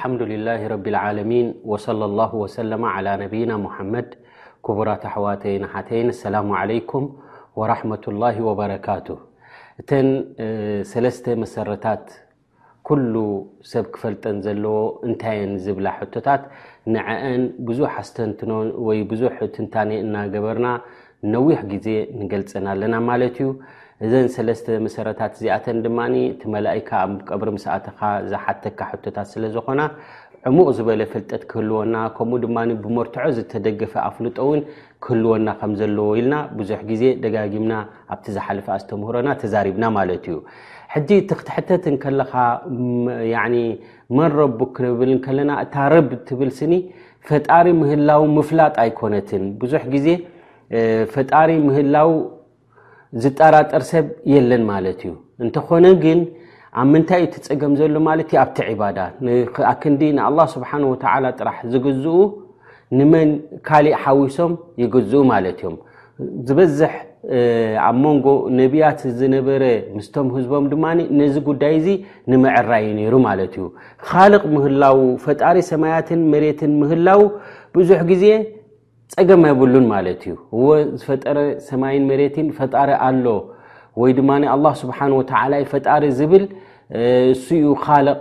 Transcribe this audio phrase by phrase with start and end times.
[0.00, 4.08] ኣልሓምድልላህ ረብልዓለሚን ወሰላ ላ ወሰለማ ላ ነብይና ሙሓመድ
[4.66, 7.06] ክቡራት ኣሕዋተይንሓተይን ኣሰላሙ ዓለይኩም
[7.60, 9.06] ወራሕመት ላሂ ወበረካቱ
[9.80, 10.08] እተን
[10.92, 12.06] ሰለስተ መሰረታት
[12.90, 13.14] ኩሉ
[13.72, 14.76] ሰብ ክፈልጠን ዘለዎ
[15.08, 16.42] እንታየን ዝብላ ሕቶታት
[16.96, 18.52] ንዐአን ብዙሕ ኣስተንትኖ
[18.88, 20.68] ወይ ብዙሕ ትንታኔ እናገበርና
[21.34, 21.88] ነዊሕ ግዜ
[22.20, 23.50] ንገልፀና ኣለና ማለት እዩ
[24.06, 25.98] እዘን ሰለስተ መሰረታት እዚኣተን ድማ
[26.30, 27.98] እቲ መላእካ ኣብ ቀብሪ ምስኣትኻ
[28.30, 29.80] ዝሓተካ ሕቶታት ስለዝኮና
[30.50, 34.60] ዕሙቕ ዝበለ ፍልጠት ክህልወና ከምኡ ድማ ብመርትዖ ዝተደገፈ ኣፍልጦ እውን
[35.06, 37.74] ክህልወና ከም ዘለዎ ኢልና ብዙሕ ግዜ ደጋጊምና
[38.14, 40.38] ኣብቲ ዝሓለፈ ኣዝተምህሮና ተዛሪብና ማለት እዩ
[40.96, 42.34] ሕጂ ትክትሕተትንከለካ
[44.18, 46.74] መንረቡ ክንብል ከለና እታ ረቢ ትብል ስኒ
[47.28, 50.08] ፈጣሪ ምህላዊ ምፍላጥ ኣይኮነትን ብዙሕ ግዜ
[51.14, 52.10] ፈጣሪ ምህላው
[53.22, 55.12] ዝጠራጠር ሰብ የለን ማለት እዩ
[55.44, 56.20] እንተኮነ ግን
[56.80, 59.14] ኣብ ምንታይ እዩ ትፀገም ዘሎ ማለት ዩ ኣብቲ ዒባዳት
[59.72, 62.16] ኣክንዲ ንኣላ ስብሓን ወተዓላ ጥራሕ ዝግዝኡ
[62.98, 63.30] ንመን
[63.68, 65.76] ካሊእ ሓዊሶም ይገዝኡ ማለት እዮም
[66.48, 66.94] ዝበዝሕ
[67.88, 68.26] ኣብ መንጎ
[68.60, 69.62] ነቢያት ዝነበረ
[69.96, 70.84] ምስቶም ህዝቦም ድማ
[71.20, 71.86] ነዚ ጉዳይ እዚ
[72.30, 73.66] ንመዕራ እዩ ነይሩ ማለት እዩ
[74.08, 77.22] ካልቅ ምህላው ፈጣሪ ሰማያትን መሬትን ምህላው
[77.78, 78.24] ብዙሕ ግዜ
[79.14, 80.60] ፀገም የብሉን ማለት እዩ እዎ
[81.00, 81.38] ዝፈጠረ
[81.70, 83.26] ሰማይን መሬትን ፈጣሪ ኣሎ
[84.00, 86.44] ወይ ድማ ኣላ ስብሓን ወተዓላይ ፈጣሪ ዝብል
[87.32, 87.66] እሱኡ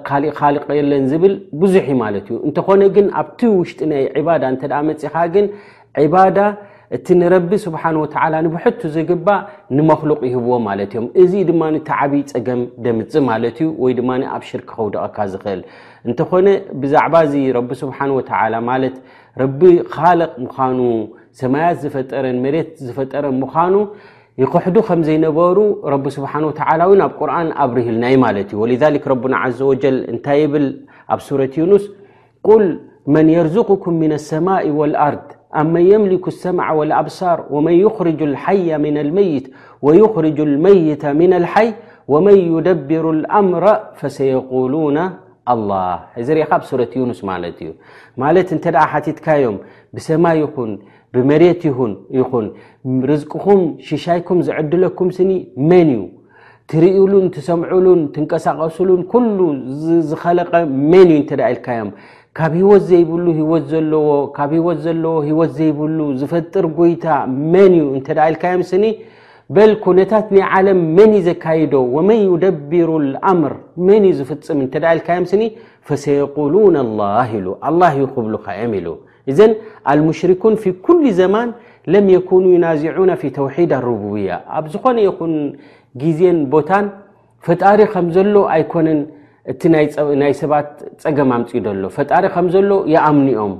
[0.09, 5.47] ካሊእ ካሊየለን ዝብል ብዙሕ ማለት እዩ እንተኮነ ግን ኣብቲ ውሽጢ ናይ ዕባዳ እንተደኣ መፂኻ ግን
[6.05, 6.37] ዕባዳ
[6.95, 9.41] እቲ ንረቢ ስብሓን ወተዓላ ንብሕቱ ዝግባእ
[9.77, 14.67] ንመክሉቕ ይህብዎ ማለት እዮም እዚ ድማ ተዓብ ፀገም ደምፅ ማለት እዩ ወይ ድማ ኣብ ሽርክ
[14.75, 15.61] ከውደቐካ ዝኽእል
[16.09, 16.47] እንተኾነ
[16.81, 18.97] ብዛዕባ እዚ ረቢ ስብሓን ወተዓላ ማለት
[19.41, 19.61] ረቢ
[19.95, 20.79] ካልق مዃኑ
[21.41, 23.75] ሰمያት ዝፈጠረን መሬት ዝፈጠረ ምዃኑ
[24.43, 25.57] ይقሕዱ ከም ዘይነበሩ
[25.93, 26.53] ረب ስبሓنه و
[27.11, 30.65] ብ ቁርን ኣብርህልና ማለት እዩ ولذك ረب عز وجل እንታይ ብል
[31.13, 31.83] ኣብ ሱረة ዩኑስ
[32.47, 32.63] قل
[33.15, 35.27] من يرزقኩም من السماء والأርድ
[35.61, 39.45] አ من يምلك الሰمع والأብሳር ومن يርج الحي من لمት
[39.85, 40.87] ويخرج المي
[41.21, 41.69] من الحይ
[42.13, 43.63] ومن يደبሩ الأምر
[43.99, 44.97] فسقوሉون
[45.51, 45.71] ኣላ
[46.21, 47.69] እዚ ርኢካ ኣብ ሱረት ዩኑስ ማለት እዩ
[48.23, 49.55] ማለት እንተ ደኣ ሓቲትካዮም
[49.95, 50.71] ብሰማይ ይኹን
[51.15, 51.61] ብመሬት
[52.15, 52.45] ንይኹን
[53.09, 55.31] ርዝቅኹም ሽሻይኩም ዝዕድለኩም ስኒ
[55.69, 56.01] መን እዩ
[56.71, 59.39] ትርዩሉን ትሰምዑሉን ትንቀሳቐሱሉን ኩሉ
[60.09, 60.53] ዝኸለቐ
[60.91, 61.89] መን እዩ እንተ ኢልካዮም
[62.39, 67.05] ካብ ሂወት ዘይብሉ ሂወት ዘለዎ ካብ ሂወት ዘለዎ ሂወት ዘይብሉ ዝፈጥር ጎይታ
[67.55, 68.85] መን እዩ እንተዳ ኢልካዮም ስኒ
[69.55, 73.53] በል ኩነታት ናይ ዓለም መን ዩ ዘካይዶ ወመን ይደብሩ ልኣምር
[73.87, 75.43] መን እዩ ዝፍፅም እንተዳ ኢልካይ ምስኒ
[75.87, 77.47] ፈሰየቁሉን አላህ ኢሉ
[78.01, 78.87] ዩ ክብሉካ ዮም ኢሉ
[79.31, 79.51] እዘን
[79.93, 81.49] አልሙሽሪኩን ፊ ኩሉ ዘማን
[81.93, 84.29] ለም የኩኑ ዩናዚዑና ፊ ተውሒድ አረቡብያ
[84.59, 85.33] ኣብ ዝኾነ ይኹን
[86.03, 86.85] ግዜን ቦታን
[87.47, 88.99] ፈጣሪ ከም ዘሎ ኣይኮነን
[89.51, 89.61] እቲ
[90.23, 90.69] ናይ ሰባት
[91.03, 93.53] ፀገም ኣምፅ ደሎ ፈጣሪ ከም ዘሎ ይኣምኒኦም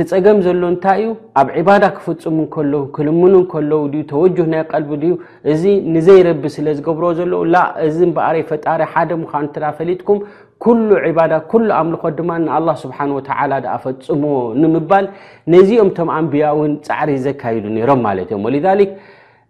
[0.00, 5.12] እቲ ፀገም ዘሎ እንታይ እዩ ኣብ ዒባዳ ክፍፁም ከለዉ ክልሙኑ ከለው ተወጅሁ ናይ ቀልቢ ድዩ
[5.52, 5.62] እዚ
[5.94, 10.18] ንዘይረቢ ስለ ዝገብሮ ዘለዉ ላ እዚ በእረ ፈጣሪ ሓደ ምኳኑ ተዳ ፈሊጥኩም
[10.64, 13.52] ኩሉ ዕባዳ ኩሉ ኣምልኮ ድማ ንኣላ ስብሓን ወተዓላ
[13.86, 15.06] ፈፅሞዎ ንምባል
[15.54, 18.92] ነዚኦምቶም ኣንብያ እውን ፃዕሪ ዘካይዱ ኔይሮም ማለት እዮም ወለሊክ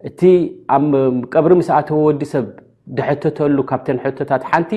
[0.09, 0.21] እቲ
[1.35, 2.47] ቀብሪ ምስኣተዎ ወዲ ሰብ
[2.97, 4.71] ድሕተተሉ ካብተን ሕቶታት ሓንቲ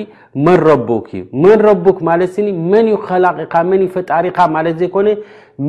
[0.45, 5.07] መን ረቡክ እዩ መን ረቡክ ማለት ስኒ መን ከላካ መን ፈጣሪካ ማለት ዘይኮነ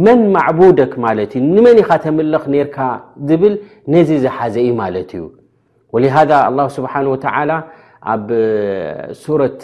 [0.05, 2.79] መን ማዕቡድክ ማለት እዩ ንመን ኻተምልኽ ርካ
[3.31, 3.55] ዝብል
[3.95, 5.25] ነዚ ዝሓዘ ዩ ማለት እዩ
[5.97, 6.93] ወሃذ ل ስብሓ
[8.13, 8.25] ኣብ
[9.25, 9.61] ሱረት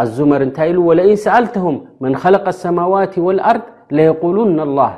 [0.00, 3.64] ኣዙመር እንታይ ኢሉ ወለእን ሰአልተهም መን ከለق لሰማዋት وልኣርድ
[3.98, 4.36] ለقሉ
[4.78, 4.90] له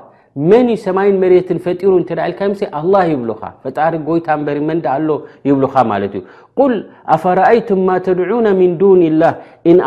[0.50, 5.08] መን ሰማይን መሬትን ፈጢሩ እንተዳ ኢልካ ምስ ኣ ይብሉካ ፈጣሪ ጎይታ እንበሪ መንዳ ኣሎ
[5.48, 6.76] ይብሉካ ማለት እዩ ል
[7.14, 9.32] ኣፍረአይቱም ማ ተድዑና ምን ዱንላህ
[9.70, 9.80] ኢን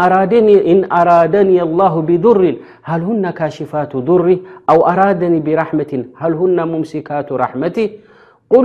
[0.99, 2.57] ኣራዳኒ ላ ብሪን
[2.89, 3.93] ሃል ሁና ካሽፋት
[4.27, 4.35] ሪ
[4.73, 7.79] ኣው ኣራደኒ ብራሕመትን ሃልሁና ሙምሲካቱ ራሕመቲ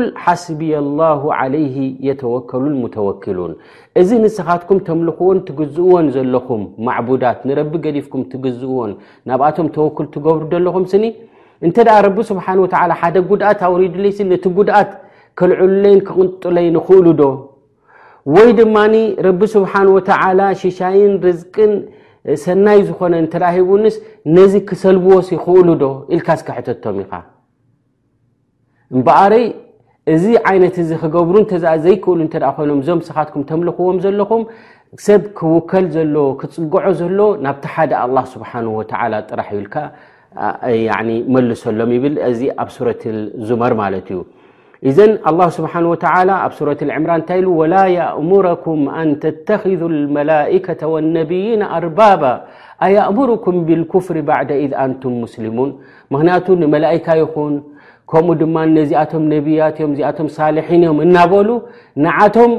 [0.00, 0.60] ል ሓስቢ
[0.98, 1.02] ላ
[1.54, 1.66] ለይ
[2.08, 3.52] የተወከሉ ሙተወኪሉን
[4.00, 8.92] እዚ ንስኻትኩም ተምልኽዎን ትግዝእዎን ዘለኹም ማዳት ንረቢ ገዲፍኩም ትግዝእዎን
[9.30, 11.04] ናብኣቶም ተወክል ትገብሩ ደለኹም ስኒ
[11.66, 14.90] እንተ ደኣ ረቢ ስብሓን ወተዓላ ሓደ ጉድኣት ኣውሪድለይሲ ነቲ ጉድኣት
[15.38, 17.22] ክልዕሉለይን ክቕንጡለይን ይክእሉ ዶ
[18.34, 18.94] ወይ ድማኒ
[19.26, 21.72] ረቢ ስብሓን ወተዓላ ሽሻይን ርዝቅን
[22.44, 23.94] ሰናይ ዝኮነ እንተኣ ሂቡንስ
[24.36, 25.84] ነዚ ክሰልብዎሲ ይኽእሉ ዶ
[26.14, 27.12] ኢልካ ስከ ሕተቶም ኢኻ
[28.94, 29.46] እምበኣሪይ
[30.14, 34.42] እዚ ዓይነት እዚ ክገብሩ እንተኣ ዘይክእሉ እንተኣ ኮይኖም እዞም ስኻትኩም ተምልኽዎም ዘለኹም
[35.06, 39.74] ሰብ ክውከል ዘሎ ክፅገዖ ዘሎ ናብቲ ሓደ ኣላ ስብሓን ወተዓላ ጥራሕ ይብኢልካ
[41.34, 43.02] መልሰሎም ይብል እዚ ኣብ ሱረት
[43.48, 44.18] ዙመር ማለት እዩ
[44.88, 45.12] እዘን
[45.56, 45.86] ስብሓን
[46.44, 47.74] ኣብ ሱረት ዕምራን እንታይ ኢ ወላ
[48.20, 49.82] እምረኩም ኣን ተተኽذ
[50.16, 50.66] መላከ
[51.18, 52.22] ነብይና ኣርባባ
[52.86, 55.70] ኣያእምርኩም ብኩፍር ባዕድ ኢ ኣንቱም ሙስሊሙን
[56.12, 57.54] ምክንያቱ ንመላእካ ይኹን
[58.12, 61.48] ከምኡ ድማ ነዚኣቶም ነብያት ዮም ዚኣቶም ሳልሒን እዮም እናበሉ
[62.04, 62.52] ንዓቶም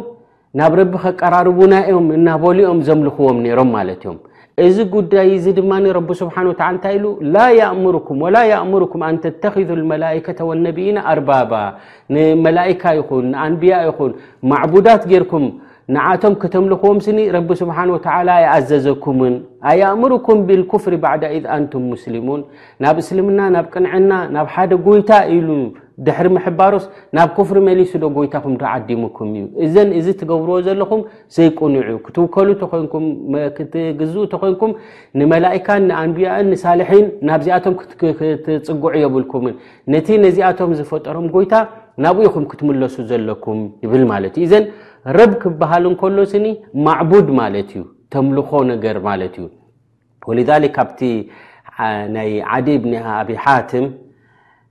[0.60, 4.18] ናብ ረቢ ከቀራርቡና ዮም እናበሉ ኦም ዘምልኽዎም ነይሮም ማለት እዮም
[4.66, 5.74] እዚ ጉዳይ ዚ ድማ
[6.20, 6.48] ስሓ
[6.84, 6.96] ታይ
[7.34, 8.38] ላ يأركም وላ
[8.74, 11.30] أرኩም ኣን ተتذ الመላئكة والنና ኣርባ
[12.14, 14.12] ንመላئካ ይኹን ንአንብያ ይኹን
[14.52, 15.46] ማعبዳት ጌርኩም
[15.96, 17.98] ንዓቶም ክተም لክዎም ስኒ ረ ስሓ و
[18.46, 19.34] ይኣዘዘኩምን
[19.72, 20.94] ኣእምርኩም ብالكፍር
[21.24, 22.42] ዳ ذ ንቱም سلሙوን
[22.84, 25.12] ናብ እسልምና ናብ ቅንዕና ናብ ሓደ ጎይታ
[25.48, 25.50] ሉ
[26.06, 31.02] ድሕሪ ምሕባሮስ ናብ ክፍሪ መሊሱ ዶ ጎይታኩምዶ ዓዲሙኩም እዩ እዘን እዚ ትገብርዎ ዘለኹም
[31.36, 33.06] ዘይቁኑዑ ክትውከሉ ኮንኩም
[33.58, 34.72] ክትግዝኡ እተኮይንኩም
[35.22, 39.56] ንመላእካን ንኣንቢያእን ንሳልሒን ናብዚኣቶም ክትፅጉዑ የብልኩምን
[39.94, 41.54] ነቲ ነዚኣቶም ዝፈጠሮም ጎይታ
[42.06, 44.66] ናብኡኢኹም ክትምለሱ ዘለኩም ይብል ማለት እዩ እዘን
[45.18, 46.48] ረብ ክበሃል እንከሎ ስኒ
[46.86, 47.84] ማዕቡድ ማለት እዩ
[48.14, 49.48] ተምልኮ ነገር ማለት እዩ
[50.30, 51.00] ወለሊክ ካብቲ
[52.16, 52.82] ናይ ዓዲብ
[53.20, 53.86] ኣብይዪ ሓትም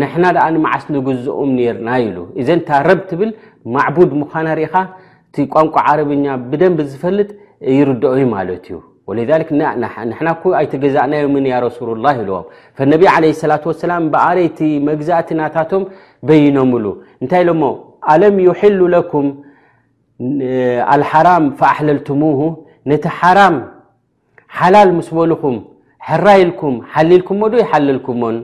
[0.00, 3.30] ንሕና ኣ ንመዓስ ንግዝኦም ነርና ኢሉ እዘን ታ ረብ ትብል
[3.74, 4.74] ማዕቡድ ምዃና ርኢኻ
[5.28, 7.28] እቲ ቋንቋ ዓረብኛ ብደንብ ዝፈልጥ
[7.76, 9.18] ይርድኦዩ ማለት እዩ ወለ
[9.82, 12.44] ንሕና ኮይ ኣይቲገዛእናዮምን ያ ረሱሉ ላ ብልዎም
[12.92, 14.58] ነቢ ዓለ ሰላት ወሰላም ብኣረይቲ
[14.88, 15.84] መግዛእቲናታቶም
[16.30, 16.84] በይኖምሉ
[17.22, 17.68] እንታይ ሞ
[18.14, 19.28] ኣለም ዩሕሉ ለኩም
[20.94, 22.40] ኣልሓራም ፈኣሕለልትሙሁ
[22.92, 23.56] ነቲ ሓራም
[24.58, 25.54] ሓላል ምስ በልኩም
[26.10, 28.36] ሕራይልኩም ሓሊልኩምዎ ዶ ይሓለልኩምዎን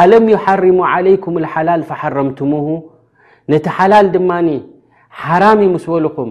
[0.00, 2.68] ኣለም يحርሙ علይኩም الሓላል فحረምትሙه
[3.52, 4.30] ነቲ ሓላል ድማ
[5.22, 6.30] ሓራም ምስበልኩም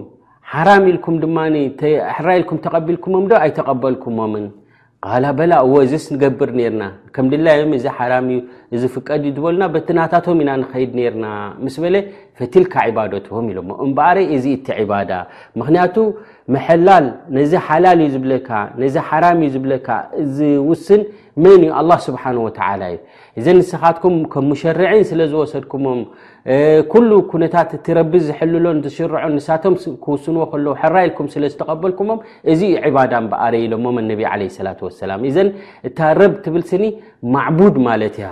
[0.52, 1.36] ሓራም ኢልኩም ድማ
[2.16, 4.44] ሕራ ኢልኩም ተቐቢልኩሞም ዶ ኣይተቐበልኩዎምን
[5.06, 6.82] ቃላ በላ ወዝስ ንገብር ነርና
[7.14, 11.26] ከም ድላዮም እዚ ሓራም እዩ ዚ ፍቀድ እዩ ዝበሉና በቲናታቶም ኢና ንከይድ ነርና
[11.64, 11.96] ምስ በለ
[12.40, 15.10] ፈቲልካ ዕባዶትዎም ኢሎሞ እምበኣረይ እዚ እቲ ዕባዳ
[15.60, 15.96] ምክንያቱ
[16.56, 17.06] መሐላል
[17.38, 18.48] ነዚ ሓላል እዩ ዝብለካ
[18.82, 19.88] ነዚ ሓራም እዩ ዝብለካ
[20.36, 21.02] ዝውስን
[21.44, 22.98] መን እዩ ኣላ ስብሓን ወተዓላ እዩ
[23.40, 26.00] እዘን ንስኻትኩም ከም ሙሸርዒን ስለ ዝወሰድኩሞም
[26.92, 29.74] ኩሉ ኩነታት እቲረቢ ዝሕልሎን ዝሽርዖን ንሳቶም
[30.04, 32.20] ክውስንዎ ከሎ ሕራ ኢልኩም ስለዝተቐበልኩሞም
[32.52, 34.72] እዚ ዩ ዕባዳ እምበኣረይ ኢሎሞ ኣነቢ ለ ላ
[35.02, 35.50] ሰላም እዘን
[35.88, 36.84] እታ ረብ ትብል ስኒ
[37.34, 38.28] ማቡድ ማለት ያ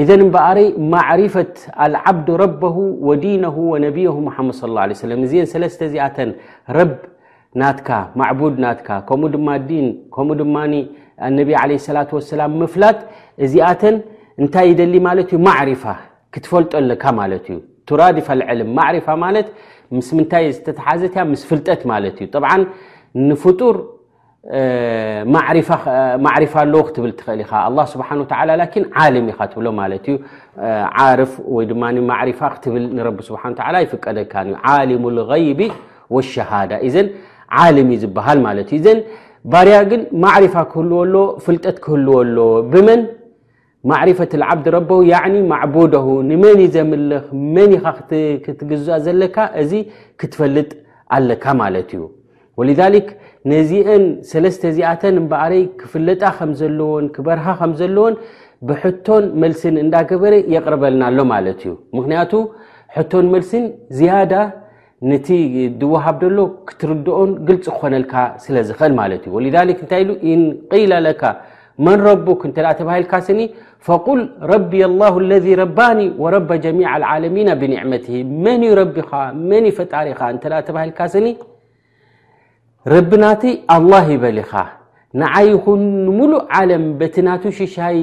[0.00, 1.54] እዘን በኣረይ ማዕሪፈት
[1.84, 2.76] አልዓብድ ረበሁ
[3.10, 4.08] ወዲነ ወነብያ
[4.48, 6.30] መድ ص ه ه ሰለ እዚን ሰለስተ እዚኣተን
[6.78, 6.92] ረብ
[7.60, 7.88] ናትካ
[8.20, 9.86] ማቡድ ናትካ ከምኡ ድማ ዲን
[10.16, 10.56] ከምኡ ድማ
[11.38, 12.98] ነብ ለ ሰላት ሰላም ምፍላት
[13.44, 13.96] እዚኣተን
[14.42, 15.84] እንታይ ይደሊ ማለት እዩ ማዕሪፋ
[16.34, 17.58] ክትፈልጦለካ ማለት እዩ
[17.88, 19.48] ቱራዲፍ ልዕልም ማሪፋ ማለት
[19.96, 22.28] ምስ ምንታይ ዝተተሓዘት ያ ምስ ፍልጠት ማለት እዩ
[23.28, 23.76] ንፍጡር
[26.24, 27.52] ማዕሪፋ ኣለው ክትብል ትኽእል ኢካ
[27.92, 28.60] ስብሓን ወ ላን
[29.04, 30.16] ዓልም ኢካትብሎ ማለትእዩ
[31.04, 33.52] ዓርፍ ወይ ድማ ማሪፋ ክትብል ንረቢ ስሓን
[33.86, 34.34] ይፍቀደካ
[34.74, 35.60] ዓሊም ልغይቢ
[36.16, 37.08] ወሸሃዳ ዘን
[37.62, 38.98] ዓልሚ ዝበሃል ማለት እዩዘን
[39.52, 41.14] ባርያ ግን ማዕሪፋ ክህልወ ኣሎ
[41.44, 43.02] ፍልጠት ክህልወ ሎ ብመን
[43.92, 45.00] ማዕሪፈት ልዓብዲ ረበው
[45.52, 45.92] ማዕቡድ
[46.28, 47.26] ንመን ይ ዘምልኽ
[47.56, 47.94] መን ኻ
[48.44, 49.72] ክትግዝአ ዘለካ እዚ
[50.20, 50.70] ክትፈልጥ
[51.16, 52.02] ኣለካ ማለት እዩ
[53.52, 58.14] ነዚአን ሰለስተ እዚኣተን እንበኣረይ ክፍለጣ ከም ዘለዎን ክበርሃ ከም ዘለዎን
[58.68, 62.32] ብሕቶን መልስን እንዳገበረ የቅርበልናኣሎ ማለት እዩ ምክንያቱ
[62.96, 63.64] ሕቶን መልሲን
[63.98, 64.32] ዝያዳ
[65.10, 65.28] ነቲ
[65.80, 68.14] ዝውሃብ ደሎ ክትርድኦን ግልፂ ክኮነልካ
[68.44, 70.42] ስለ ዝክእል ማለት እ ወሊሊክ እንታይ ኢሉ ኢን
[70.72, 71.22] ቂለ ለካ
[71.86, 73.40] መን ረቡክ እንተዳ ተባሂልካ ስኒ
[73.88, 74.20] ፈቁል
[74.52, 78.06] ረቢ ላሁ ለዚ ረባኒ ወረ ጀሚ ልዓለሚና ብኒዕመት
[78.46, 79.12] መንይ ረቢካ
[79.52, 81.28] መን ፈጣሪካ እንተ ተባሂልካ ስኒ
[82.94, 83.42] ረቢናቲ
[83.74, 84.52] ኣልላህ ይበሊኻ
[85.20, 87.98] ንዓይ ይኹን ንሙሉእ ዓለም በቲ ናቱ ሽሻይ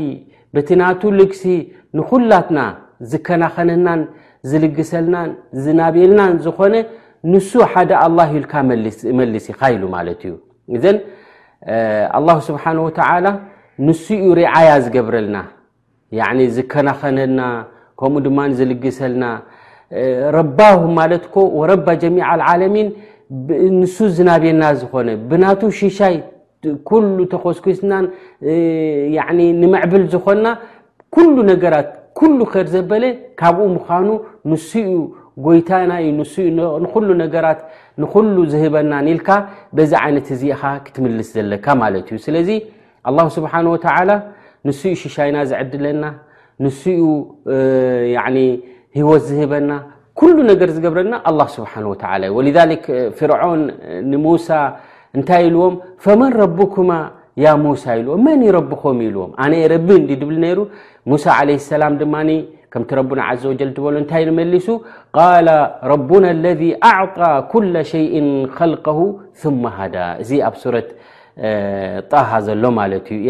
[0.56, 1.44] በቲ ናቱ ልግሲ
[1.98, 2.60] ንኩላትና
[3.12, 4.02] ዝከናኸነናን
[4.50, 5.30] ዝልግሰልናን
[5.66, 6.76] ዝናብልናን ዝኾነ
[7.32, 8.54] ንሱ ሓደ ኣላ ኢልካ
[9.22, 10.34] መልሲ ኢኻ ኢሉ ማለት እዩ
[10.78, 10.98] እዘን
[12.18, 13.28] ኣላ ስብሓን ወተዓላ
[13.88, 15.38] ንሱኡ ሪዓያ ዝገብረልና
[16.26, 17.42] ዕ ዝከናኸነልና
[18.00, 19.26] ከምኡ ድማ ዝልግሰልና
[20.36, 22.88] ረባሁ ማለት ኮ ወረባ ጀሚዓ ልዓለሚን
[23.80, 26.16] ንሱ ዝናብና ዝኾነ ብናቱ ሽሻይ
[26.90, 28.06] ኩሉ ተኮስኮስናን
[29.62, 30.48] ንመዕብል ዝኮንና
[31.16, 31.90] ኩሉ ነገራት
[32.20, 33.04] ኩሉ ኸር ዘበለ
[33.40, 34.08] ካብኡ ምዃኑ
[34.52, 34.90] ንስኡ
[35.46, 36.06] ጎይታናዩ
[36.84, 37.60] ንኩሉ ነገራት
[38.02, 39.30] ንኩሉ ዝህበናን ኢልካ
[39.78, 42.50] በዚ ዓይነት እዚኢኻ ክትምልስ ዘለካ ማለት እዩ ስለዚ
[43.10, 44.12] ኣላሁ ስብሓን ወተዓላ
[44.68, 46.04] ንስኡ ሽሻይና ዝዕድለና
[46.66, 47.00] ንስኡ
[49.00, 49.70] ሂወት ዝህበና
[50.20, 51.76] ኩሉ ነገር ዝገብረና لله ስብሓه
[52.38, 52.58] وذ
[53.18, 53.62] ፍርዖን
[54.12, 54.48] ንሙሳ
[55.18, 56.92] እንታይ ኢልዎም فመን ረبኩማ
[57.44, 59.88] ያ ሙሳ ኢልዎ መን ረብኮም ኢልዎም ኣነ ረቢ
[60.22, 60.60] ድብል ነይሩ
[61.12, 62.16] ሙሳ عለ ሰላም ድማ
[62.74, 64.68] ከምቲ ረና ዘ ጀል ትበሉ እንታይ ንመሊሱ
[65.16, 65.20] ቃ
[65.92, 67.18] ረبና اለذ ኣعط
[67.52, 68.16] ኩل ሸይء
[68.58, 68.86] خልق
[69.42, 69.44] ث
[69.78, 70.90] ሃዳ እዚ ኣብ ረት
[72.12, 73.28] ጣሃ ዘሎ ማለት እዩ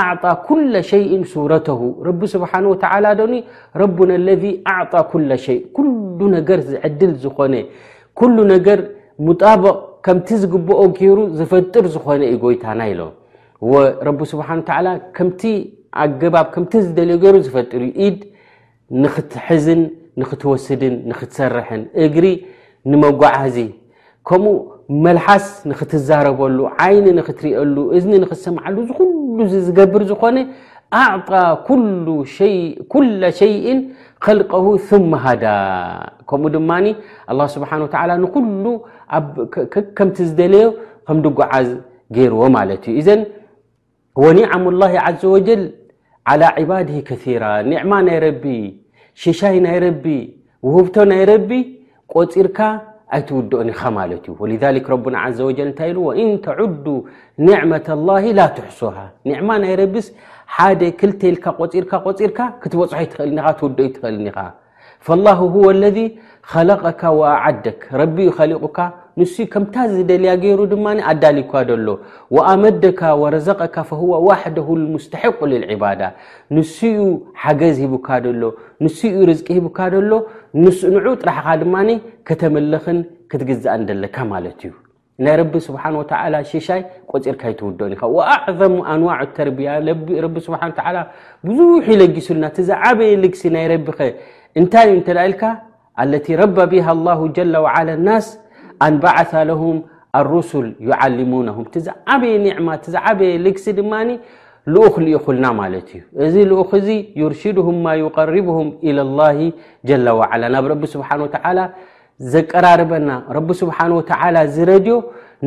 [0.00, 3.34] ኣዕጣ ኩለ ሸይእን ሱረተሁ ረቢ ስብሓን ወተላ ዶኒ
[3.80, 7.54] ረቡና ለذ ኣዕጣ ኩለ ሸይ ኩሉ ነገር ዝዕድል ዝኮነ
[8.20, 8.80] ኩሉ ነገር
[9.26, 9.76] ሙጣበቕ
[10.06, 13.00] ከምቲ ዝግበኦ ገይሩ ዝፈጥር ዝኾነ ዩ ጎይታና ኢሎ
[14.06, 14.60] ረቢ ስብሓን
[15.16, 15.42] ከምቲ
[16.02, 18.18] ኣገባብ ከምቲ ዝደልዮ ገይሩ ዝፈጥር እዩ ኢድ
[19.02, 19.82] ንክትሕዝን
[20.20, 22.26] ንክትወስድን ንክትሰርሕን እግሪ
[22.90, 23.56] ንመጓዓዚ
[25.04, 30.36] መልሓስ ንክትዛረበሉ ዓይኒ ንኽትርዮሉ እዝኒ ንኽሰምዓሉ እዝ ኩሉ ዝገብር ዝኾነ
[31.02, 31.28] ኣዕጣ
[32.92, 33.78] ኩለ ሸይእን
[34.24, 34.66] ከልቀሁ
[35.12, 35.44] ማ ሃዳ
[36.28, 36.86] ከምኡ ድማኒ
[37.32, 38.64] ኣላ ስብሓን ወተዓላ ንኩሉ
[39.96, 40.66] ከምቲ ዝደለዮ
[41.08, 41.68] ከም ዲጉዓዝ
[42.16, 43.20] ገይርዎ ማለት እዩ እዘን
[44.24, 45.62] ወኒዓም ላ ዓዘ ወጀል
[46.32, 48.44] ዓላ ዕባድ ከራ ኒዕማ ናይ ረቢ
[49.22, 50.04] ሽሻይ ናይ ረቢ
[50.66, 51.50] ውህብቶ ናይ ረቢ
[52.14, 52.58] ቆፂርካ
[53.18, 55.90] ይ ትውደኦኒኻ ማለት እዩ ወذ ረና ዘ ል እንታይ
[56.20, 56.86] ኢ እን ተዑዱ
[57.46, 58.96] ኒዕመة الله ላ ትحሶሃ
[59.30, 60.06] ንዕማ ናይ ረቢስ
[60.56, 64.38] ሓደ ክልተይልካ ቆፂርካ ቆፂርካ ክትበፅሑይትኽእል ኒ ትውደ ትኽእል ኒኻ
[65.06, 65.98] فله هو ለذ
[66.52, 68.76] خለقካ وኣዓደክ ረቢ ዩ ኸሊቑካ
[69.20, 71.86] ንስኡ ከምታ ዝደልያ ገይሩ ድማ ኣዳሊካ ደሎ
[72.36, 76.00] ወኣመደካ ወረዘቀካ ፈዋ ዋሕደሁ ሙስተሕቁ ልዕባዳ
[76.56, 76.96] ንስኡ
[77.42, 78.42] ሓገዝ ሂቡካ ደሎ
[78.84, 80.12] ንስኡ ርዝቂ ሂቡካ ደሎ
[80.62, 81.76] ንኡንዑ ጥራሕካ ድማ
[82.28, 82.98] ከተመልኽን
[83.30, 84.72] ክትግዝእን ደለካ ማለት እዩ
[85.24, 86.14] ናይ ረቢ ስብሓን ተ
[86.50, 86.80] ሽሻይ
[87.12, 88.02] ቆፂርካ ይትውደን ኢኻ
[88.34, 89.68] ኣዕም ኣንዋዕ ተርቢያ
[90.24, 90.60] ረቢ ስሓ
[91.48, 94.08] ብዙሕ ይለጊሱልና እቲዝዓበየ ልግሲ ናይ ረቢ ኸ
[94.60, 95.42] እንታይ እንተዳልካ
[96.02, 96.86] ኣለ ረባ ቢሃ
[97.36, 98.26] ጀ ዓላ ናስ
[98.84, 99.76] ኣን በዓث ለሁም
[100.20, 103.92] አርስል ዩዓሊሙነሁም እቲዝዓበየ ኒዕማ እቲ ዝዓበየ ልግሲ ድማ
[104.74, 106.88] ልኡኽ ልኢኹልና ማለት እዩ እዚ ልኡኽ እዚ
[107.22, 109.22] ዩርሽድሁም ማ ይقርብሁም ኢላ ላ
[109.88, 111.58] ጀለ ዋዓላ ናብ ረቢ ስብሓን ወተላ
[112.32, 114.96] ዘቀራርበና ረቢ ስብሓን ወተዓላ ዝረድዮ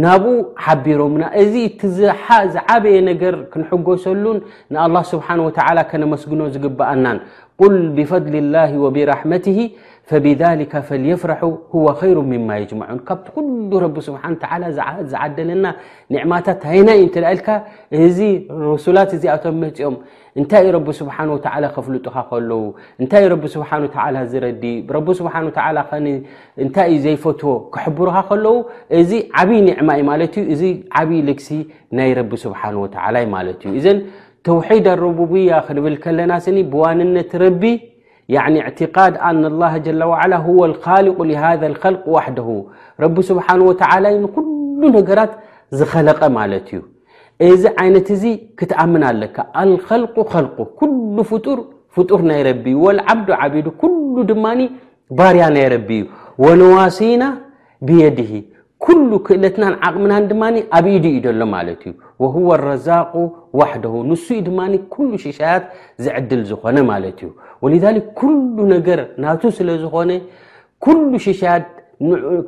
[0.04, 0.34] ናብኡ
[0.66, 4.38] ሓቢሮምና እዚ እቲዝዓበየ ነገር ክንሕጎሰሉን
[4.76, 7.20] ንኣላ ስብሓን ወተላ ከነመስግኖ ዝግብአናን
[7.62, 9.46] ቁል ብፈضሊ ላ ወብረሕመት
[10.10, 14.44] ፈብሊከ ፈልየፍራሑ ሁወ ኸይሩ ምማ የጅሙዑን ካብቲ ኩሉ ረቢ ስብሓ ተ
[15.12, 15.66] ዝዓደለና
[16.14, 17.48] ኒዕማታት ሃይና እዩ እትደአልካ
[18.06, 18.20] እዚ
[18.76, 19.96] ርሱላት እዚኣቶም መፂኦም
[20.42, 22.62] እንታይ እዩ ረቢ ስብሓን ወተዓላ ከፍልጡካ ከለው
[23.02, 24.64] እንታይ ዩ ረቢ ስብሓ ወ ዝረዲ
[24.98, 28.58] ረቢ ስብሓ እንታይ እዩ ዘይፈትዎ ክሕብርካ ከለው
[29.02, 29.12] እዚ
[29.44, 30.64] ዓብዪ ኒዕማ እኢ ማለት እዩ እዚ
[31.02, 31.50] ዓብይ ልግሲ
[32.00, 34.00] ናይ ረቢ ስብሓን ወተዓላይ ማለት እዩ እዘን
[34.50, 37.64] ተውሒድ ኣረቡብያ ክንብል ከለና ስኒ ብዋንነት ረቢ
[38.30, 42.50] اትقድ ኣ له ه لካልق ሃذ الخልق ዋحደه
[43.04, 43.82] ረቢ ስብሓه ወተ
[44.24, 45.32] ንኩሉ ነገራት
[45.78, 46.82] ዝኸለቀ ማለት እዩ
[47.50, 48.24] እዚ ዓይነት እዚ
[48.60, 49.90] ክትኣምን ኣለካ አልልق
[50.44, 50.48] ል
[50.80, 51.60] ኩሉ ፍጡር
[51.96, 54.46] ፍጡር ናይ ረቢእ الዓብዲ ዓቢዱ ኩሉ ድማ
[55.18, 56.02] ባርያ ናይረቢ እዩ
[56.44, 57.24] وነዋሲና
[57.88, 58.32] ብየድሂ
[58.88, 60.44] ኩሉ ክእለትናን ዓቅምናን ድማ
[60.78, 63.10] ኣብ ኢድ እዩ ደሎ ማለት እዩ ወሁወ ረዛቅ
[63.60, 64.60] ዋሕደሁ ንሱ ኡ ድማ
[64.94, 65.64] ኩሉ ሽሻያት
[66.06, 67.30] ዝዕድል ዝኮነ ማለት እዩ
[67.66, 70.12] ወሊሊክ ኩሉ ነገር ናቱ ስለዝኮነ
[71.00, 71.66] ሉ ሽሻያት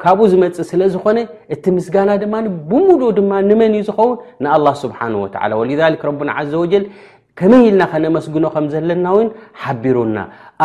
[0.03, 1.19] ካብኡ ዝመፅእ ስለዝኮነ
[1.53, 2.33] እቲ ምስጋና ድማ
[2.71, 6.85] ብሙዶ ድማ ንመን እዩ ዝኸውን ንኣላ ስብሓን ወተዓላ ወልሊክ ረብና ዓዘ ወጀል
[7.41, 9.27] ከመይ ኢልና ከነመስግኖ ከምዘለና ውን
[9.63, 10.17] ሓቢሩና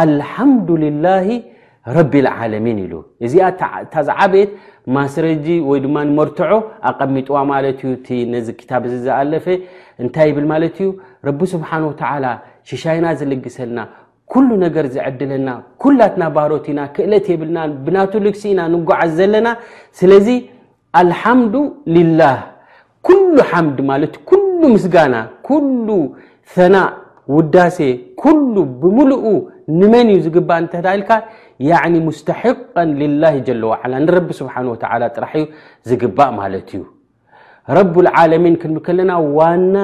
[0.03, 1.07] አልሓምዱ ልላ
[1.97, 2.95] ረቢ ልዓለሚን ኢሉ
[3.27, 3.47] እዚኣ
[3.85, 4.51] እታዝዓበት
[4.97, 6.51] ማስረጂ ወይ ድማ ንመርትዖ
[6.91, 9.47] ኣቐሚጥዋ ማለት እዩ እቲ ነዚ ክታብ ዝዝኣለፈ
[10.03, 10.89] እንታይ ይብል ማለት እዩ
[11.29, 12.27] ረቢ ስብሓን ወተዓላ
[12.71, 13.81] ሽሻይና ዝልግሰልና
[14.33, 15.49] ኩሉ ነገር ዝዕድለና
[15.83, 19.49] ኩላት ናባህሮት ኢና ክእለት የብልና ብናቱልክሲ ኢና ንጓዓዝ ዘለና
[20.01, 20.29] ስለዚ
[21.01, 21.55] ኣልሓምድ
[21.97, 22.39] ልላህ
[23.09, 25.15] ኩሉ ሓምድ ማለት ዩ ኩሉ ምስጋና
[25.49, 25.89] ኩሉ
[26.57, 26.91] ሰናእ
[27.35, 27.77] ውዳሴ
[28.23, 29.25] ኩሉ ብምሉኡ
[29.81, 30.61] ንመን እዩ ዝግባእ
[31.01, 31.11] ልካ
[32.07, 32.59] ሙስተሕق
[33.23, 33.35] ላه
[34.07, 34.55] ንረቢ ስሓ
[35.17, 35.35] ጥራሕ
[35.89, 36.83] ዝግባእ ማለት እዩ
[37.77, 37.83] ረ
[38.21, 39.75] ዓለሚን ክንብል ከለና ዋና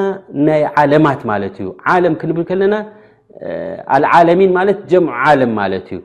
[0.46, 1.68] ናይ ዓለማት ማለት እዩ
[2.12, 2.74] ም ክንብል ለና
[4.14, 4.52] ዓሚን
[4.90, 6.00] ጀምع ለ ማት እዩ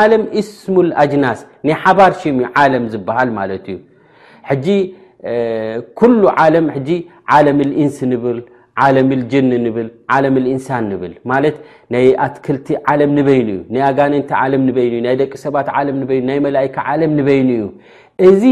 [0.00, 2.32] ዓለም እስሙ ኣጅናስ ና ሓባር ሽ
[2.74, 3.66] ለም ዝበሃል ማለት
[4.54, 4.68] እዩ
[6.42, 8.38] ለ ለም ንስ ብል
[8.84, 11.56] ዓለም ልጅን ንብል ዓለም እንሳን ንብል ማለት
[11.92, 15.68] ናይ ኣትክልቲ ዓለም ንበይን እዩ ናይ ኣጋነንቲ ዓ ንበይናይ ደቂ ሰባት
[16.28, 17.66] ናይ ላካ ዓለም ንበይኒ እዩ
[18.28, 18.42] እዚ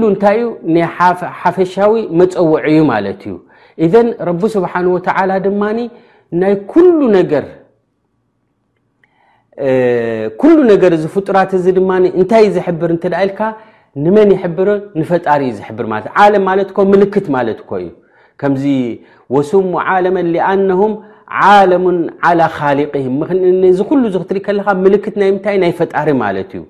[0.00, 0.84] ሉ እንታይ እዩ ናይ
[1.40, 3.32] ሓፈሻዊ መፀውዒ እዩ ማለት እዩ
[3.84, 5.62] እዘን ረቢ ስብሓን ወተዓላ ድማ
[6.42, 7.44] ናይ ኩሉ ነገር
[10.98, 13.40] እዚ ፍጡራት እዚ ድማ እንታይዩ ዝሕብር እንተደ ኢልካ
[14.04, 14.68] ንመን ይሕብር
[15.00, 17.88] ንፈጣሪ እዩ ዝሕብርትዓለም ማለት ኮ ምልክት ማለት ኮእዩ
[18.40, 18.64] ከምዚ
[19.36, 20.94] ወስሙ ዓለመ ሊኣነሁም
[21.48, 21.84] ዓለሙ
[22.28, 23.16] ዓላى ካሊቅም
[23.76, 26.64] ዚ ኩሉ ዝክትሪእ ከለካ ምልክት ናይ ምንታይ ናይ ፈጣሪ ማለት እዩ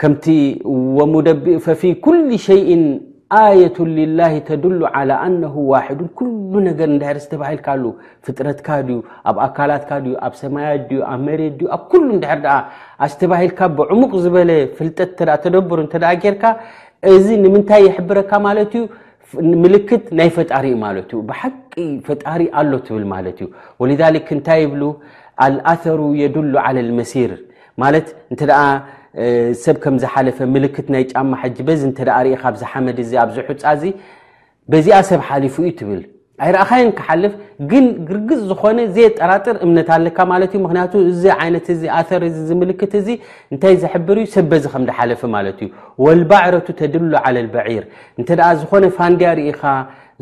[0.00, 0.24] ከምቲ
[1.26, 1.30] ደ
[1.82, 2.62] ፊ ኩል ሸይ
[3.38, 3.76] ኣየቱ
[4.18, 7.84] ላ ተዱሉ ኣነሁ ዋሕዱን ኩሉ ነገር ድር ዝተባሂልካ ኣሉ
[8.26, 8.96] ፍጥረትካ ዩ
[9.30, 9.90] ኣብ ኣካላትካ
[10.26, 12.44] ኣብ ሰማያ ዩ ኣብ መሬት ዩ ኣብ ኩሉ ድር
[13.06, 15.94] ኣዝተባሂልካ ብዕሙቕ ዝበለ ፍልጠት ተ ተደብር እተ
[16.24, 16.44] ጌርካ
[17.14, 18.84] እዚ ንምንታይ የሕብረካ ማለት እዩ
[19.62, 21.56] ምልክት ናይ ፈጣሪ ማለት እዩ ብሓቂ
[22.06, 23.48] ፈጣሪ ኣሎ ትብል ማለት እዩ
[23.82, 24.82] ወሊዛሊክ እንታይ ይብሉ
[25.46, 27.32] ኣልኣፈሩ የድሉ ዓለ ልመሲር
[27.82, 28.52] ማለት እንተደ
[29.64, 33.84] ሰብ ከም ዝሓለፈ ምልክት ናይ ጫማሓጅ በዝ እተ ርኢ ካብ ዝሓመድ እዚ ኣብዚ ሑፃ እዚ
[34.72, 36.02] በዚኣ ሰብ ሓሊፉ ዩ ትብል
[36.40, 37.32] ናይ ረእኻይን ክሓልፍ
[37.70, 42.36] ግን ግርግፅ ዝኮነ ዘየ ጠራጥር እምነት ኣለካ ማለት እዩ ምክንያቱ እዚ ዓይነት ዚ ኣር ዚ
[42.48, 43.08] ዝምልክት እዚ
[43.52, 45.68] እንታይ ዘሕብር እዩ ሰብ በዚ ከምድሓለፈ ማለት እዩ
[46.04, 47.84] ወልባዕረቱ ተድሉ ዓል ልበዒር
[48.20, 48.28] እንተ
[48.60, 49.62] ዝኮነ ፋንድያ ርኢኻ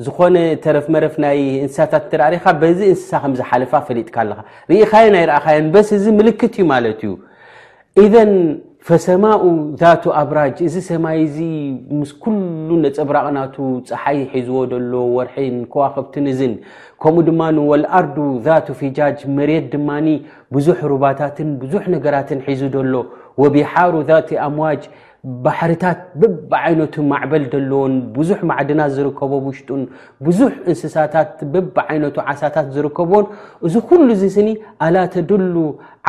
[0.07, 2.07] ዝኮነ ተረፍ መረፍ ናይ እንስሳታት
[2.45, 4.41] ካ በዚ እንስሳ ከምዝሓለፋ ፈሊጥካ ኣለካ
[4.73, 7.03] ርኢካዮን ናይ ርእካዮን በስ እዚ ምልክት እዩ ማለት
[8.03, 8.05] እዩ
[8.89, 9.45] ፈሰማኡ
[9.81, 11.39] ዛቱ ኣብራጅ እዚ ሰማይ ዙ
[12.01, 13.57] ምስ ኩሉ ነፀብራቕናቱ
[13.89, 16.53] ፀሓይ ሒዝዎ ደሎ ወርሒን ከዋከብትን እዝን
[17.03, 17.41] ከምኡ ድማ
[17.83, 18.17] ልኣርዱ
[18.47, 19.89] ذቱ ፊጃጅ መሬት ድማ
[20.57, 22.95] ብዙሕ ሩባታትን ብዙሕ ነገራትን ሒዙ ደሎ
[23.45, 24.83] ወቢሓሩ ذት ኣምዋጅ
[25.45, 29.81] ባሕርታት በብዓይነቱ ማዕበል ዘለዎን ብዙሕ ማዕድናት ዝርከቦ ውሽጡን
[30.27, 33.27] ብዙሕ እንስሳታት በብዓይነቱ ዓሳታት ዝርከብዎን
[33.69, 34.49] እዚ ኩሉ እዚ ስኒ
[34.87, 35.57] ኣላ ተድሉ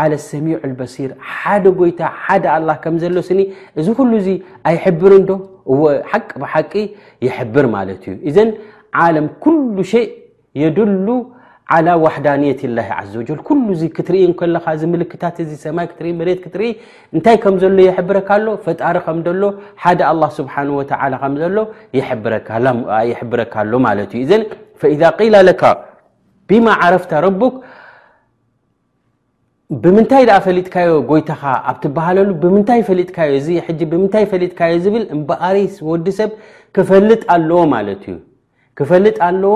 [0.02, 3.42] ዓለ ሰሚዑ ልበሲር ሓደ ጎይታ ሓደ ኣላ ከም ዘሎ ስኒ
[3.82, 4.36] እዚ ኩሉ ዚ
[4.72, 5.40] ኣይሕብርን ዶ
[6.12, 6.74] ሓቂ ብሓቂ
[7.28, 8.52] ይሕብር ማለት እዩ እዘን
[9.06, 10.06] ዓለም ኩሉ ሸይ
[10.64, 11.10] የድሉ
[11.76, 16.30] ዓላ ዋሕዳንት ላ ዘ ወጀል ኩሉ ዚ ክትርኢ ከለካ ዚ ምልክታት እዚ ሰማይ ክትርኢ መሬ
[16.44, 16.70] ክትርኢ
[17.15, 19.41] እንታይ ከምዘሎ የሕብረካኣሎ ፈጣሪ ከምደሎ
[19.84, 20.84] ሓደ ኣ ስብሓን ወ
[21.24, 21.58] ከምዘሎ
[22.26, 22.48] ብረካ
[23.12, 24.44] የብረካኣሎ ማለት እዩ ዘን
[25.34, 25.63] ላ ለካ
[26.52, 27.58] ብማ ዓረፍተ ረቡክ
[29.84, 33.32] ብምንታይ ኣ ፈሊጥካዮ ጎይተካ ኣብትበሃለሉ ብምንታይ ፈሊጥካዮ
[33.96, 35.58] ብምታይ ፈሊጥካዮ ዝብል እምበኣሪ
[35.91, 36.32] ወዲ ሰብ
[36.78, 38.18] ክፈልጥ ኣለዎ ማለት እዩ
[38.80, 39.56] ክፈልጥ ኣለዎ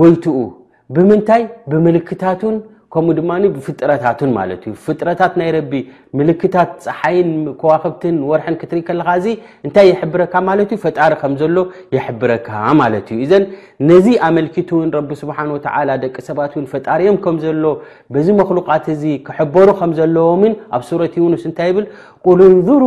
[0.00, 0.36] ጎይትኡ
[0.96, 2.54] ብምንታይ ብምልክታትን
[2.94, 5.72] ከምኡ ድማ ብፍጥረታትን ማለት እዩ ፍጥረታት ናይ ረቢ
[6.18, 9.26] ምልክታት ፀሓይን ከዋክብትን ወርሕን ክትርኢ ከለካ እዚ
[9.66, 11.56] እንታይ የሕብረካ ማለት እዩ ፈጣሪ ከም ዘሎ
[11.96, 12.48] የሕብረካ
[12.82, 13.44] ማለት እዩ እዘን
[13.90, 15.66] ነዚ ኣመልኪቱን ረቢ ስብሓን ወተ
[16.02, 17.64] ደቂ ሰባት ውን ፈጣሪኦም ከም ዘሎ
[18.16, 21.86] በዚ መክሉቃት እዚ ክሕበሩ ከምዘለዎምን ኣብ ሱረት ዩንስ እንታይ ይብል
[22.26, 22.82] ቁል እንሩ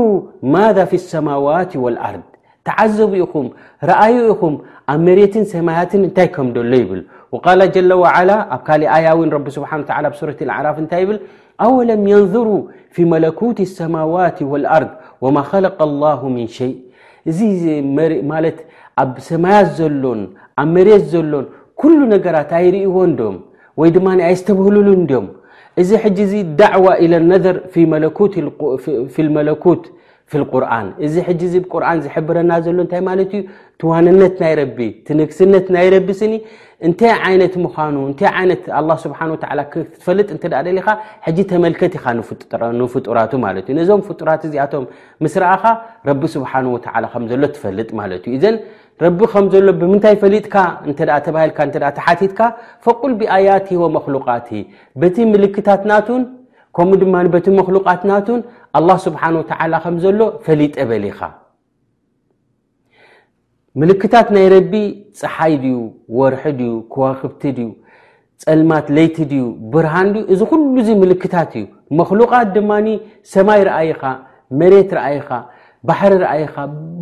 [0.55, 2.25] ማዛ ፊ ሰማዋት ወልኣርድ
[2.67, 3.47] ተዓዘቡ ኢኹም
[3.89, 4.53] ረአዩ ኢኹም
[4.91, 8.35] ኣብ መሬትን ሰማያትን እንታይ ከም ደሎ ይብል وقال جل وعلى
[8.69, 11.17] آي ن رب سبحانوتلى بسورة الأعراف يبل
[11.67, 12.61] أولم ينظروا
[12.95, 14.91] في ملكوت السماوات والأرض
[15.23, 16.75] وما خلق الله من شيء
[19.07, 20.21] ب سمايات زሎن
[20.73, 21.45] مرت زሎن
[21.81, 22.97] كل نገرت ايرእዎ
[23.33, 23.35] م
[23.79, 25.05] وي ድم يستبهلل م
[25.87, 26.17] ዚ حج
[26.63, 27.55] دعوى إلى النذر
[29.13, 29.83] في الملكوت
[30.31, 31.41] ፊርን እዚ ሕጂ
[31.73, 33.41] ቁርን ዝሕብረና ዘሎእንታይ ማለት እዩ
[33.81, 36.33] ትዋንነት ናይረቢ ትንግስነት ናይ ረቢ ስኒ
[36.87, 37.65] እንታይ ይነት ምኑ
[41.27, 42.01] ፈጥ ተመልከት ኢ
[42.79, 43.41] ንፍጡራቱዩ
[43.79, 44.85] ነዞም ፍጡራት እዚኣቶም
[45.25, 45.63] ምስረአካ
[46.09, 46.53] ረቢ ስብሓ
[46.85, 48.07] ከሎ ትፈልጥ ማ
[48.45, 48.53] ዘ
[49.03, 50.55] ረቢ ከምሎ ብምንታይ ፈሊጥካ
[51.01, 52.39] ተልተሓካ
[52.87, 54.49] ፈቁል ብኣያት ዎ መክሉቃት
[55.03, 56.23] በቲ ምልክታት ናቱን
[56.77, 58.39] ከምኡ ድማ በቲ መክሉቃት ናቱን
[58.77, 61.19] ኣላ ስብሓን ወተላ ከምዘሎ ፈሊጠ በሊኢኻ
[63.81, 64.73] ምልክታት ናይ ረቢ
[65.19, 65.77] ፀሓይ ድዩ
[66.17, 67.69] ወርሒ ድዩ ከዋክብቲ ድዩ
[68.43, 71.65] ፀልማት ለይቲ ድዩ ብርሃን ድዩ እዚ ኩሉ ዙ ምልክታት እዩ
[71.99, 72.71] መክሉቃት ድማ
[73.33, 74.03] ሰማይ ረአይካ
[74.61, 75.29] መሬት ረአይካ
[75.87, 76.55] ባሕሪ ረእይኻ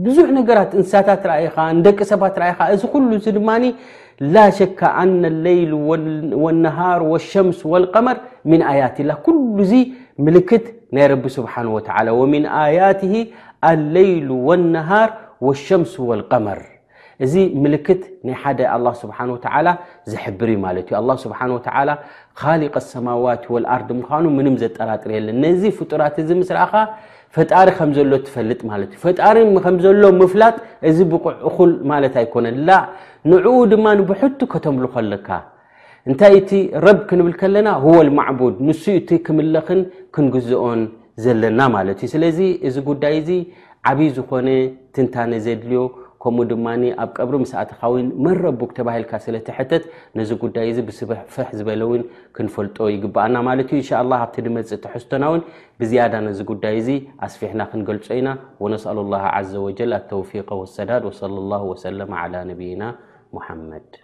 [0.06, 3.50] ብዙሕ ነገራት እንስሳታት ይኻ ንደቂ ሰባት እይኻ እዚ ኩሉ ዚ ድማ
[4.34, 5.72] ላ ሸካ ኣና ሌይል
[6.66, 7.62] ነሃር ሸምስ
[7.94, 8.18] ቀመር
[8.52, 9.74] ሚን ኣያት ላ ኩሉ ዚ
[10.26, 10.66] ምልክት
[10.96, 11.54] ናይ ረቢ ስብሓ
[12.22, 13.02] ወሚን ኣያት
[13.96, 14.28] ሌይል
[14.78, 15.10] ነሃር
[15.66, 16.62] ሸምስ ወልቀመር
[17.26, 18.60] እዚ ምልክት ናይ ሓደ
[19.04, 19.18] ስብሓ
[20.12, 21.40] ዝሕብር ማለት እዩ ስብሓ
[22.42, 23.44] ካሊق ሰማዋት
[23.76, 26.72] ኣርድ ምዃኑ ምንም ዘጠራጥር የለን ነዚ ፍጡራት እዚ ምስርእኻ
[27.36, 30.56] ፈጣሪ ከም ዘሎ ትፈልጥ ማለት እዩ ፈጣሪ ከምዘሎ ምፍላጥ
[30.90, 32.72] እዚ ብቑዕ እኩል ማለት ኣይኮነን ላ
[33.32, 35.28] ንዕኡ ድማ ንብሕቱ ከተምሉ ከለካ
[36.10, 36.52] እንታይ እቲ
[36.86, 39.82] ረብ ክንብል ከለና ሁወ ኣልማዕቡድ ንሱእቲ ክምለኽን
[40.16, 40.82] ክንግዝኦን
[41.24, 43.30] ዘለና ማለት እዩ ስለዚ እዚ ጉዳይ እዚ
[43.92, 44.48] ዓብይ ዝኾነ
[44.96, 45.80] ትንታነ ዘድልዮ
[46.24, 46.68] ከምኡ ድማ
[47.04, 49.84] ኣብ ቀብሪ ምስኣትኻ ዊን መረቡክ ተባሂልካ ስለተሕተት
[50.18, 52.04] ነዚ ጉዳይ እዚ ብስብፍሕ ዝበለ ውን
[52.38, 55.44] ክንፈልጦ ይግበኣና ማለት ዩ እንሻ ላ ኣብቲ ድመፅእ ተሕዝቶና ውን
[55.82, 56.90] ብዝያዳ ነዚ ጉዳይ እዚ
[57.28, 58.30] ኣስፊሕና ክንገልፆ ኢና
[58.66, 59.18] ወነስኣሉ ላ
[59.52, 61.12] ዘ ወጀል ኣተውፊቀ ወሰዳድ ወ
[61.74, 62.14] ወሰለም
[62.54, 62.84] ነብይና
[63.38, 64.03] ሙሓመድ